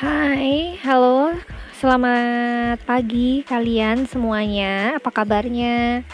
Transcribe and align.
Hai, 0.00 0.80
halo, 0.80 1.36
selamat 1.76 2.80
pagi 2.88 3.44
kalian 3.44 4.08
semuanya. 4.08 4.96
Apa 4.96 5.12
kabarnya? 5.12 6.08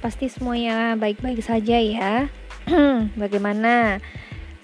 Pasti 0.00 0.32
semuanya 0.32 0.96
baik-baik 0.96 1.44
saja 1.44 1.76
ya. 1.76 2.32
Bagaimana 3.20 4.00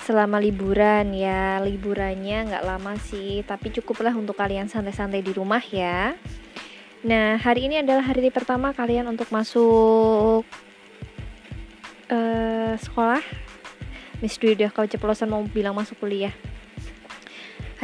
selama 0.00 0.40
liburan 0.40 1.12
ya? 1.12 1.60
Liburannya 1.60 2.48
nggak 2.48 2.64
lama 2.64 2.96
sih, 3.04 3.44
tapi 3.44 3.68
cukuplah 3.68 4.16
untuk 4.16 4.40
kalian 4.40 4.72
santai-santai 4.72 5.20
di 5.20 5.36
rumah 5.36 5.60
ya. 5.60 6.16
Nah, 7.04 7.36
hari 7.36 7.68
ini 7.68 7.84
adalah 7.84 8.16
hari 8.16 8.32
pertama 8.32 8.72
kalian 8.72 9.04
untuk 9.12 9.28
masuk 9.28 10.40
uh, 12.08 12.72
sekolah. 12.80 13.20
Miss 14.24 14.40
Dwi 14.40 14.56
udah 14.56 14.72
kau 14.72 14.88
ceplosan 14.88 15.28
mau 15.28 15.44
bilang 15.52 15.76
masuk 15.76 16.00
kuliah. 16.00 16.32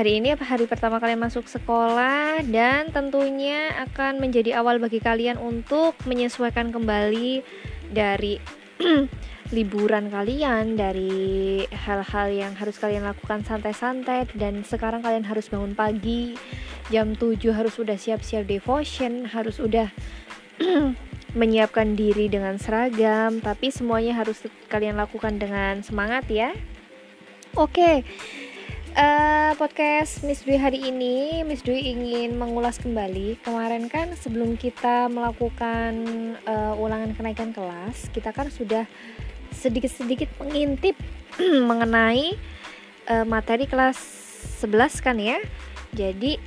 Hari 0.00 0.16
ini 0.16 0.32
apa 0.32 0.48
hari 0.48 0.64
pertama 0.64 0.96
kalian 0.96 1.20
masuk 1.20 1.44
sekolah 1.44 2.40
dan 2.48 2.88
tentunya 2.88 3.68
akan 3.84 4.16
menjadi 4.16 4.56
awal 4.56 4.80
bagi 4.80 4.96
kalian 4.96 5.36
untuk 5.36 5.92
menyesuaikan 6.08 6.72
kembali 6.72 7.44
dari 7.92 8.40
liburan 9.52 10.08
kalian, 10.08 10.80
dari 10.80 11.68
hal-hal 11.68 12.32
yang 12.32 12.56
harus 12.56 12.80
kalian 12.80 13.04
lakukan 13.04 13.44
santai-santai 13.44 14.24
dan 14.40 14.64
sekarang 14.64 15.04
kalian 15.04 15.28
harus 15.28 15.52
bangun 15.52 15.76
pagi 15.76 16.32
jam 16.88 17.12
7 17.12 17.36
harus 17.52 17.76
sudah 17.76 18.00
siap-siap 18.00 18.48
devotion, 18.48 19.28
harus 19.28 19.60
udah 19.60 19.92
menyiapkan 21.44 21.92
diri 21.92 22.32
dengan 22.32 22.56
seragam, 22.56 23.44
tapi 23.44 23.68
semuanya 23.68 24.16
harus 24.16 24.48
kalian 24.72 24.96
lakukan 24.96 25.36
dengan 25.36 25.84
semangat 25.84 26.24
ya. 26.32 26.56
Oke. 27.52 28.00
Okay 28.00 28.40
uh, 28.96 29.52
podcast 29.54 30.22
Miss 30.26 30.42
Dwi 30.42 30.58
hari 30.58 30.80
ini 30.90 31.42
Miss 31.46 31.62
Dwi 31.62 31.92
ingin 31.92 32.34
mengulas 32.38 32.78
kembali 32.80 33.38
kemarin 33.42 33.86
kan 33.86 34.14
sebelum 34.18 34.58
kita 34.58 35.06
melakukan 35.10 35.94
uh, 36.46 36.74
ulangan 36.78 37.14
kenaikan 37.14 37.54
kelas 37.54 38.10
kita 38.10 38.34
kan 38.34 38.50
sudah 38.50 38.86
sedikit-sedikit 39.54 40.30
mengintip 40.42 40.96
mengenai 41.70 42.34
uh, 43.10 43.26
materi 43.26 43.66
kelas 43.66 43.98
11 44.64 45.04
kan 45.04 45.16
ya 45.18 45.38
jadi 45.94 46.38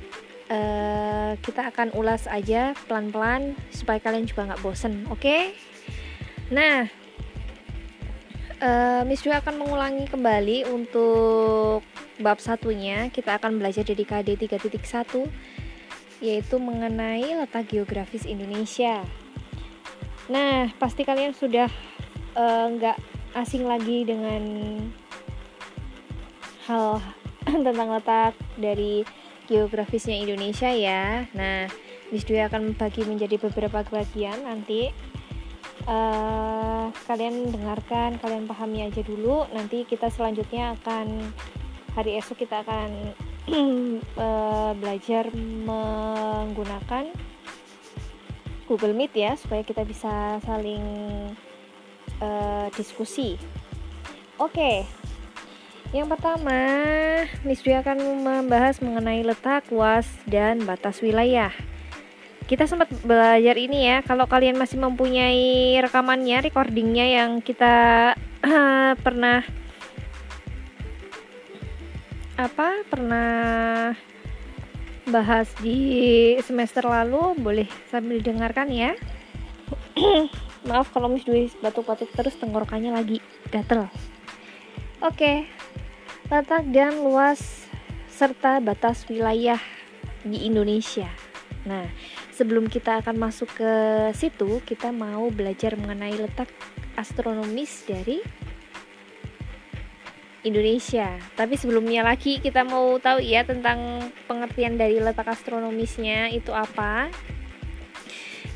uh, 0.50 1.32
kita 1.40 1.70
akan 1.72 1.92
ulas 1.96 2.26
aja 2.28 2.72
pelan-pelan 2.88 3.56
supaya 3.70 4.00
kalian 4.00 4.28
juga 4.28 4.52
nggak 4.52 4.62
bosen 4.64 5.06
oke 5.08 5.20
okay? 5.20 5.54
nah 6.52 7.03
uh, 8.64 9.02
Miss 9.04 9.20
Dwi 9.20 9.36
akan 9.36 9.60
mengulangi 9.60 10.08
kembali 10.08 10.72
untuk 10.72 11.84
bab 12.18 12.40
satunya 12.40 13.12
kita 13.12 13.36
akan 13.36 13.60
belajar 13.60 13.84
dari 13.84 14.02
KD 14.02 14.40
3.1 14.48 15.28
yaitu 16.24 16.56
mengenai 16.56 17.36
letak 17.36 17.68
geografis 17.68 18.24
Indonesia. 18.24 19.04
Nah, 20.32 20.72
pasti 20.80 21.04
kalian 21.04 21.36
sudah 21.36 21.68
eh, 22.32 22.66
nggak 22.70 22.96
uh, 22.96 23.40
asing 23.44 23.68
lagi 23.68 24.08
dengan 24.08 24.40
hal 26.64 27.02
tentang 27.66 27.92
letak 27.92 28.32
dari 28.56 29.04
geografisnya 29.44 30.16
Indonesia 30.16 30.72
ya. 30.72 31.28
Nah, 31.36 31.68
Miss 32.08 32.24
Dwi 32.24 32.40
akan 32.40 32.72
membagi 32.72 33.04
menjadi 33.04 33.36
beberapa 33.36 33.84
bagian 33.84 34.48
nanti 34.48 34.88
uh, 35.88 36.88
kalian 37.08 37.52
dengarkan, 37.52 38.20
kalian 38.20 38.44
pahami 38.48 38.84
aja 38.84 39.00
dulu. 39.04 39.48
Nanti 39.52 39.84
kita 39.88 40.08
selanjutnya 40.12 40.76
akan 40.80 41.32
hari 41.94 42.18
esok 42.18 42.44
kita 42.44 42.64
akan 42.66 42.90
uh, 44.18 44.72
belajar 44.80 45.30
menggunakan 45.36 47.12
Google 48.64 48.96
Meet 48.96 49.12
ya 49.12 49.32
supaya 49.36 49.60
kita 49.60 49.84
bisa 49.84 50.40
saling 50.42 50.84
uh, 52.20 52.66
diskusi. 52.74 53.36
Oke. 54.40 54.50
Okay. 54.50 54.76
Yang 55.94 56.18
pertama, 56.18 56.58
Miss 57.46 57.62
Dwi 57.62 57.78
akan 57.78 58.26
membahas 58.26 58.82
mengenai 58.82 59.22
letak, 59.22 59.70
luas, 59.70 60.10
dan 60.26 60.66
batas 60.66 60.98
wilayah. 60.98 61.54
Kita 62.44 62.68
sempat 62.68 62.92
belajar 63.02 63.56
ini 63.56 63.88
ya. 63.88 64.04
Kalau 64.04 64.28
kalian 64.28 64.60
masih 64.60 64.76
mempunyai 64.76 65.80
rekamannya, 65.80 66.44
recordingnya 66.44 67.06
yang 67.22 67.40
kita 67.40 68.12
pernah 69.04 69.40
apa 72.34 72.82
pernah 72.90 73.94
bahas 75.06 75.46
di 75.62 76.34
semester 76.42 76.82
lalu 76.82 77.38
boleh 77.38 77.68
sambil 77.94 78.18
dengarkan 78.18 78.74
ya 78.74 78.98
maaf 80.66 80.90
kalau 80.90 81.06
Miss 81.06 81.22
Dwi 81.22 81.46
batuk-batuk 81.62 82.10
terus 82.10 82.34
tenggorokannya 82.34 82.90
lagi 82.90 83.22
gatel 83.54 83.86
oke 84.98 85.46
letak 86.26 86.64
dan 86.74 87.06
luas 87.06 87.70
serta 88.10 88.58
batas 88.58 89.06
wilayah 89.06 89.62
di 90.26 90.50
Indonesia 90.50 91.06
nah 91.62 91.86
sebelum 92.34 92.66
kita 92.66 92.98
akan 92.98 93.14
masuk 93.14 93.48
ke 93.54 93.72
situ 94.18 94.58
kita 94.66 94.90
mau 94.90 95.30
belajar 95.30 95.78
mengenai 95.78 96.18
letak 96.18 96.50
astronomis 96.98 97.86
dari 97.86 98.18
Indonesia. 100.44 101.16
Tapi 101.38 101.56
sebelumnya 101.56 102.04
lagi 102.04 102.36
kita 102.42 102.66
mau 102.68 103.00
tahu 103.00 103.24
ya 103.24 103.46
tentang 103.48 104.12
pengertian 104.28 104.76
dari 104.76 105.00
letak 105.00 105.30
astronomisnya 105.30 106.28
itu 106.34 106.52
apa. 106.52 107.08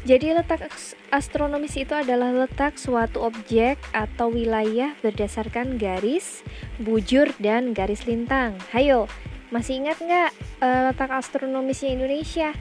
Jadi 0.06 0.30
letak 0.30 0.68
astronomis 1.10 1.74
itu 1.74 1.90
adalah 1.92 2.30
letak 2.30 2.78
suatu 2.78 3.24
objek 3.28 3.76
atau 3.90 4.30
wilayah 4.30 4.94
berdasarkan 5.02 5.74
garis, 5.76 6.46
bujur, 6.78 7.34
dan 7.42 7.74
garis 7.74 8.06
lintang. 8.06 8.56
Hayo, 8.70 9.10
masih 9.50 9.82
ingat 9.82 9.98
nggak 9.98 10.30
uh, 10.62 10.92
letak 10.92 11.10
astronomisnya 11.12 11.92
Indonesia? 11.92 12.54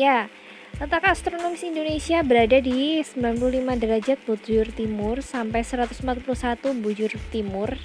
Ya, 0.00 0.32
letak 0.80 1.04
astronomis 1.12 1.60
Indonesia 1.60 2.24
berada 2.24 2.56
di 2.56 3.04
95 3.04 3.36
derajat 3.76 4.16
bujur 4.24 4.72
timur 4.72 5.20
sampai 5.20 5.60
141 5.60 6.24
bujur 6.80 7.12
timur 7.28 7.76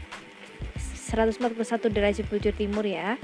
141 1.12 1.92
derajat 1.92 2.24
bujur 2.31 2.56
timur 2.56 2.88
ya 2.88 3.20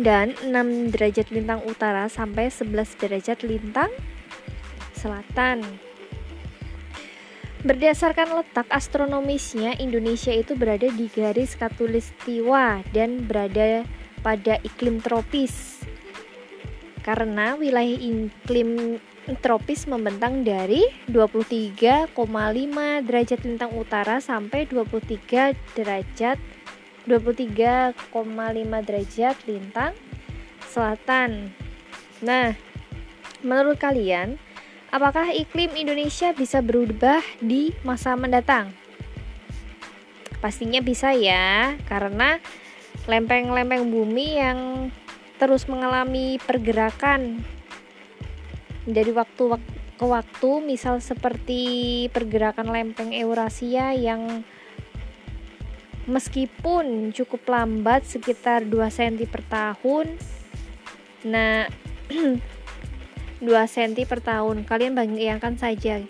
dan 0.00 0.32
6 0.40 0.88
derajat 0.96 1.28
lintang 1.28 1.60
utara 1.68 2.08
sampai 2.08 2.48
11 2.48 2.96
derajat 3.04 3.44
lintang 3.44 3.92
selatan. 4.96 5.60
Berdasarkan 7.60 8.40
letak 8.40 8.72
astronomisnya, 8.72 9.76
Indonesia 9.76 10.32
itu 10.32 10.56
berada 10.56 10.88
di 10.88 11.12
garis 11.12 11.60
katulistiwa 11.60 12.80
dan 12.96 13.28
berada 13.28 13.84
pada 14.24 14.56
iklim 14.64 15.04
tropis. 15.04 15.84
Karena 17.04 17.52
wilayah 17.60 18.00
iklim 18.00 18.96
tropis 19.44 19.84
membentang 19.84 20.40
dari 20.40 20.84
23,5 21.12 22.16
derajat 23.04 23.40
lintang 23.44 23.72
utara 23.76 24.24
sampai 24.24 24.64
23 24.64 25.52
derajat 25.76 26.40
23,5 27.04 28.00
derajat 28.88 29.36
lintang 29.44 29.92
selatan. 30.64 31.52
Nah, 32.24 32.56
menurut 33.44 33.76
kalian, 33.76 34.40
apakah 34.88 35.28
iklim 35.28 35.76
Indonesia 35.76 36.32
bisa 36.32 36.64
berubah 36.64 37.20
di 37.44 37.76
masa 37.84 38.16
mendatang? 38.16 38.72
Pastinya 40.40 40.80
bisa 40.80 41.12
ya, 41.12 41.76
karena 41.88 42.40
lempeng-lempeng 43.04 43.92
bumi 43.92 44.40
yang 44.40 44.58
terus 45.36 45.68
mengalami 45.68 46.40
pergerakan. 46.40 47.44
Dari 48.84 49.12
waktu 49.12 49.60
ke 49.94 50.04
waktu 50.04 50.50
misal 50.60 50.98
seperti 50.98 52.06
pergerakan 52.10 52.68
lempeng 52.68 53.14
Eurasia 53.14 53.94
yang 53.94 54.44
meskipun 56.04 57.16
cukup 57.16 57.48
lambat 57.48 58.04
sekitar 58.04 58.68
2 58.68 58.76
cm 58.92 59.24
per 59.28 59.42
tahun. 59.48 60.06
Nah 61.24 61.68
2 63.40 63.48
cm 63.48 64.04
per 64.04 64.20
tahun. 64.20 64.64
Kalian 64.68 64.92
bayangkan 64.96 65.56
saja 65.56 66.00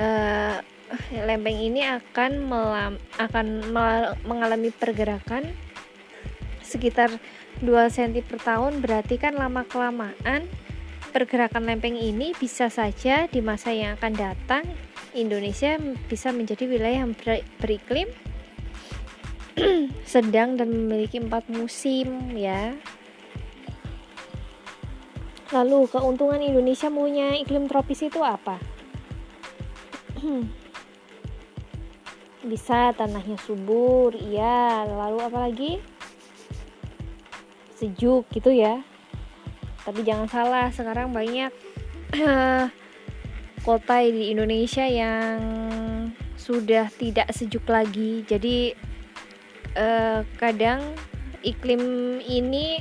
uh, 0.00 0.56
lempeng 1.12 1.56
ini 1.56 1.84
akan 1.88 2.32
melam, 2.44 2.92
akan 3.16 3.72
mengalami 4.24 4.68
pergerakan 4.72 5.52
sekitar 6.82 7.14
2 7.62 7.70
cm 7.94 8.26
per 8.26 8.42
tahun 8.42 8.82
berarti 8.82 9.14
kan 9.14 9.38
lama 9.38 9.62
kelamaan 9.62 10.50
pergerakan 11.14 11.62
lempeng 11.62 11.94
ini 11.94 12.34
bisa 12.34 12.66
saja 12.66 13.30
di 13.30 13.38
masa 13.38 13.70
yang 13.70 13.94
akan 13.94 14.18
datang 14.18 14.66
Indonesia 15.14 15.78
bisa 16.10 16.34
menjadi 16.34 16.66
wilayah 16.66 17.06
yang 17.06 17.14
ber 17.14 17.46
beriklim 17.62 18.10
sedang 20.10 20.58
dan 20.58 20.74
memiliki 20.74 21.22
empat 21.22 21.46
musim 21.54 22.34
ya. 22.34 22.74
Lalu 25.54 25.86
keuntungan 25.86 26.42
Indonesia 26.42 26.90
punya 26.90 27.36
iklim 27.38 27.70
tropis 27.70 28.08
itu 28.08 28.24
apa? 28.24 28.56
Bisa 32.50 32.96
tanahnya 32.96 33.36
subur, 33.44 34.16
iya. 34.16 34.88
Lalu 34.88 35.18
apa 35.20 35.38
lagi? 35.44 35.91
Sejuk 37.82 38.30
gitu 38.30 38.54
ya. 38.54 38.86
Tapi 39.82 40.06
jangan 40.06 40.30
salah, 40.30 40.70
sekarang 40.70 41.10
banyak 41.10 41.50
kota 43.66 43.96
di 44.06 44.30
Indonesia 44.30 44.86
yang 44.86 45.42
sudah 46.38 46.86
tidak 46.94 47.34
sejuk 47.34 47.66
lagi. 47.66 48.22
Jadi 48.22 48.70
eh, 49.74 50.20
kadang 50.38 50.94
iklim 51.42 51.82
ini, 52.22 52.78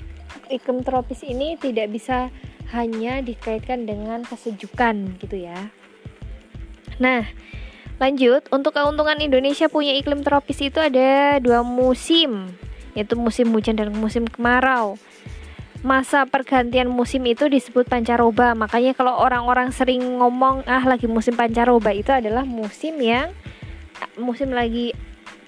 iklim 0.54 0.86
tropis 0.86 1.26
ini 1.26 1.58
tidak 1.58 1.90
bisa 1.90 2.30
hanya 2.70 3.20
dikaitkan 3.26 3.90
dengan 3.90 4.22
kesejukan 4.22 5.18
gitu 5.18 5.42
ya. 5.42 5.58
Nah, 7.02 7.26
lanjut 7.98 8.46
untuk 8.54 8.78
keuntungan 8.78 9.18
Indonesia 9.18 9.66
punya 9.68 9.98
iklim 9.98 10.22
tropis 10.22 10.62
itu 10.62 10.78
ada 10.78 11.42
dua 11.42 11.66
musim, 11.66 12.54
yaitu 12.94 13.16
musim 13.16 13.52
hujan 13.56 13.78
dan 13.80 13.92
musim 13.96 14.28
kemarau. 14.28 14.96
Masa 15.82 16.30
pergantian 16.30 16.92
musim 16.94 17.26
itu 17.26 17.50
disebut 17.50 17.90
pancaroba. 17.90 18.54
Makanya 18.54 18.94
kalau 18.94 19.18
orang-orang 19.18 19.74
sering 19.74 20.02
ngomong 20.22 20.62
ah 20.70 20.86
lagi 20.86 21.10
musim 21.10 21.34
pancaroba 21.34 21.90
itu 21.90 22.14
adalah 22.14 22.46
musim 22.46 23.02
yang 23.02 23.34
musim 24.18 24.54
lagi 24.54 24.94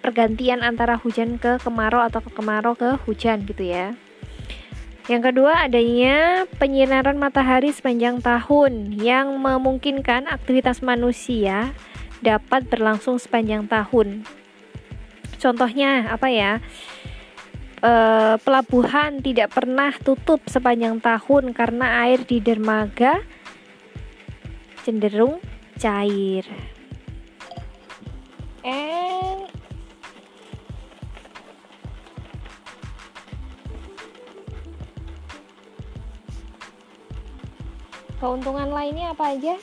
pergantian 0.01 0.65
antara 0.65 0.99
hujan 0.99 1.39
ke 1.39 1.61
kemarau 1.61 2.03
atau 2.03 2.19
ke 2.19 2.33
kemarau 2.33 2.73
ke 2.73 2.97
hujan 3.05 3.45
gitu 3.45 3.63
ya. 3.63 3.93
Yang 5.11 5.35
kedua, 5.35 5.67
adanya 5.67 6.47
penyinaran 6.59 7.19
matahari 7.19 7.75
sepanjang 7.75 8.23
tahun 8.23 8.95
yang 9.03 9.35
memungkinkan 9.35 10.31
aktivitas 10.31 10.79
manusia 10.79 11.75
dapat 12.23 12.71
berlangsung 12.71 13.19
sepanjang 13.19 13.67
tahun. 13.67 14.23
Contohnya 15.43 16.07
apa 16.07 16.31
ya? 16.31 16.63
E, 17.83 17.93
pelabuhan 18.39 19.19
tidak 19.19 19.51
pernah 19.51 19.91
tutup 19.99 20.39
sepanjang 20.47 21.03
tahun 21.03 21.51
karena 21.51 22.07
air 22.07 22.23
di 22.23 22.39
dermaga 22.39 23.19
cenderung 24.87 25.43
cair. 25.75 26.47
And 28.63 29.51
Keuntungan 38.23 38.71
lainnya 38.71 39.11
apa 39.11 39.35
aja? 39.35 39.59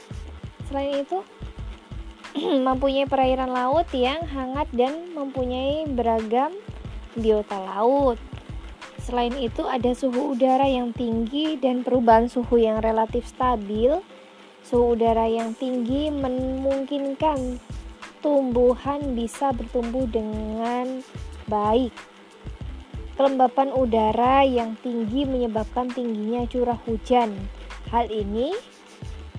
Selain 0.68 1.00
itu, 1.00 1.24
mempunyai 2.68 3.08
perairan 3.08 3.48
laut 3.48 3.88
yang 3.96 4.20
hangat 4.28 4.68
dan 4.76 5.16
mempunyai 5.16 5.88
beragam 5.88 6.52
biota 7.18 7.58
laut. 7.58 8.18
Selain 9.00 9.32
itu, 9.34 9.64
ada 9.64 9.90
suhu 9.96 10.36
udara 10.36 10.68
yang 10.68 10.92
tinggi 10.92 11.56
dan 11.56 11.82
perubahan 11.82 12.28
suhu 12.28 12.60
yang 12.60 12.84
relatif 12.84 13.26
stabil. 13.26 13.98
Suhu 14.60 14.94
udara 14.94 15.24
yang 15.24 15.56
tinggi 15.56 16.12
memungkinkan 16.12 17.58
tumbuhan 18.20 19.16
bisa 19.16 19.56
bertumbuh 19.56 20.04
dengan 20.06 21.00
baik. 21.48 21.96
Kelembapan 23.16 23.72
udara 23.72 24.44
yang 24.44 24.76
tinggi 24.80 25.28
menyebabkan 25.28 25.92
tingginya 25.92 26.48
curah 26.48 26.80
hujan 26.88 27.36
Hal 27.90 28.06
ini 28.06 28.54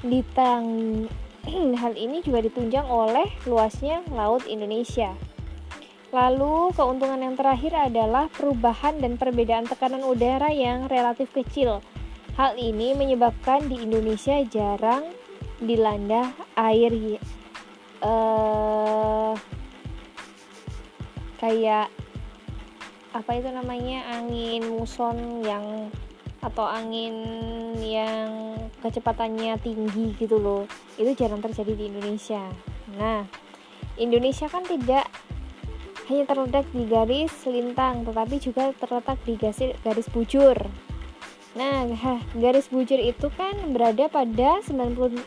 ditang 0.03 0.65
hal 1.81 1.95
ini 1.95 2.19
juga 2.19 2.43
ditunjang 2.43 2.83
oleh 2.83 3.31
luasnya 3.47 4.03
laut 4.11 4.43
Indonesia. 4.43 5.15
Lalu, 6.11 6.75
keuntungan 6.75 7.23
yang 7.23 7.39
terakhir 7.39 7.71
adalah 7.71 8.27
perubahan 8.27 8.99
dan 8.99 9.15
perbedaan 9.15 9.63
tekanan 9.63 10.03
udara 10.03 10.51
yang 10.51 10.91
relatif 10.91 11.31
kecil. 11.31 11.79
Hal 12.35 12.59
ini 12.59 12.91
menyebabkan 12.95 13.71
di 13.71 13.79
Indonesia 13.79 14.35
jarang 14.47 15.07
dilanda 15.63 16.35
air 16.57 16.91
uh, 18.01 19.33
kayak 21.37 21.87
apa 23.11 23.31
itu 23.37 23.49
namanya 23.53 24.07
angin 24.17 24.65
muson 24.71 25.45
yang 25.45 25.91
atau 26.41 26.65
angin 26.65 27.13
yang 27.77 28.57
kecepatannya 28.81 29.61
tinggi 29.61 30.17
gitu 30.17 30.41
loh 30.41 30.65
itu 30.97 31.13
jarang 31.13 31.43
terjadi 31.43 31.77
di 31.77 31.83
Indonesia 31.93 32.41
nah 32.97 33.21
Indonesia 34.01 34.49
kan 34.49 34.65
tidak 34.65 35.05
hanya 36.11 36.27
terletak 36.27 36.67
di 36.75 36.83
garis 36.91 37.31
lintang 37.47 38.03
tetapi 38.03 38.35
juga 38.43 38.75
terletak 38.75 39.15
di 39.23 39.39
garis, 39.39 40.07
bujur 40.11 40.59
nah 41.55 41.87
garis 42.35 42.67
bujur 42.67 42.99
itu 42.99 43.31
kan 43.39 43.55
berada 43.71 44.11
pada 44.11 44.59
95 44.67 45.23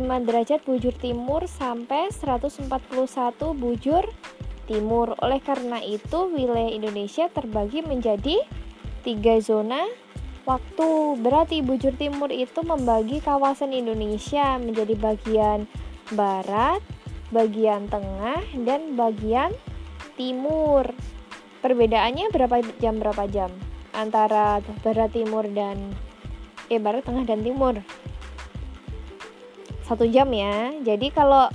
derajat 0.00 0.60
bujur 0.64 0.96
timur 0.96 1.44
sampai 1.44 2.08
141 2.08 2.72
bujur 3.52 4.08
timur 4.64 5.12
oleh 5.20 5.40
karena 5.44 5.84
itu 5.84 6.32
wilayah 6.32 6.72
Indonesia 6.72 7.28
terbagi 7.28 7.84
menjadi 7.84 8.40
tiga 9.02 9.36
zona 9.42 9.84
waktu. 10.46 11.18
Berarti 11.20 11.60
bujur 11.62 11.94
timur 11.98 12.30
itu 12.30 12.62
membagi 12.62 13.22
kawasan 13.22 13.74
Indonesia 13.74 14.58
menjadi 14.58 14.94
bagian 14.98 15.66
barat, 16.14 16.82
bagian 17.34 17.90
tengah, 17.90 18.42
dan 18.62 18.94
bagian 18.94 19.50
timur. 20.16 20.92
Perbedaannya 21.62 22.34
berapa 22.34 22.58
jam 22.82 22.98
berapa 22.98 23.24
jam 23.30 23.50
antara 23.94 24.58
barat 24.82 25.14
timur 25.14 25.46
dan 25.46 25.94
eh 26.66 26.80
barat 26.82 27.06
tengah 27.06 27.22
dan 27.22 27.44
timur? 27.46 27.78
Satu 29.86 30.08
jam 30.10 30.26
ya. 30.34 30.74
Jadi 30.82 31.12
kalau 31.14 31.46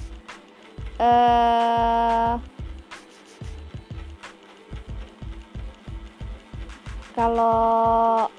eh 1.01 2.33
kalau 7.18 8.30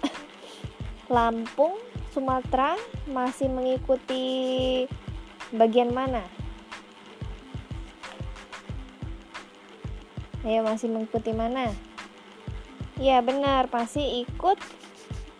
Lampung, 1.14 1.76
Sumatera 2.14 2.78
masih 3.10 3.50
mengikuti 3.50 4.24
bagian 5.52 5.92
mana? 5.92 6.41
Ya, 10.42 10.60
masih 10.62 10.90
mengikuti 10.90 11.30
mana? 11.30 11.70
Ya, 12.98 13.22
benar, 13.22 13.70
masih 13.70 14.26
ikut 14.26 14.58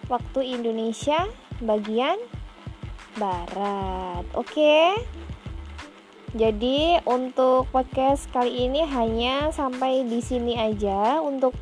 waktu 0.06 0.40
Indonesia 0.58 1.26
bagian 1.62 2.18
barat. 3.18 4.24
Oke. 4.38 4.94
Jadi, 6.32 6.96
untuk 7.04 7.68
podcast 7.68 8.24
kali 8.32 8.66
ini 8.70 8.86
hanya 8.88 9.52
sampai 9.52 10.08
di 10.08 10.24
sini 10.24 10.56
aja. 10.56 11.20
Untuk 11.20 11.52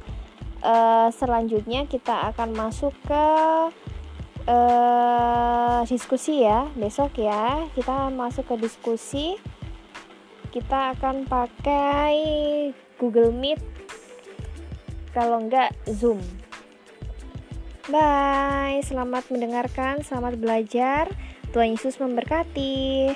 uh, 0.62 1.08
selanjutnya 1.10 1.88
kita 1.90 2.30
akan 2.32 2.54
masuk 2.54 2.94
ke 3.08 3.24
uh, 4.46 5.80
diskusi 5.88 6.44
ya 6.44 6.68
besok 6.76 7.20
ya 7.20 7.66
kita 7.74 8.12
masuk 8.12 8.46
ke 8.46 8.54
diskusi 8.60 9.36
kita 10.50 10.98
akan 10.98 11.30
pakai 11.30 12.14
Google 12.98 13.30
Meet. 13.30 13.62
Kalau 15.14 15.38
enggak 15.42 15.74
Zoom. 15.86 16.18
Bye. 17.90 18.82
Selamat 18.82 19.26
mendengarkan 19.30 20.02
selamat 20.02 20.38
belajar. 20.38 21.10
Tuhan 21.50 21.74
Yesus 21.74 21.98
memberkati 21.98 23.10